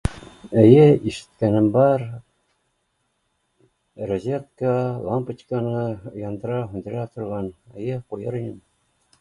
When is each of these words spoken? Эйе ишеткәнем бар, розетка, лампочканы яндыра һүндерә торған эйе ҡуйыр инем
Эйе 0.59 0.85
ишеткәнем 1.09 1.67
бар, 1.75 2.05
розетка, 4.13 4.73
лампочканы 5.11 5.85
яндыра 6.23 6.59
һүндерә 6.73 7.05
торған 7.19 7.53
эйе 7.79 8.01
ҡуйыр 8.11 8.41
инем 8.43 8.59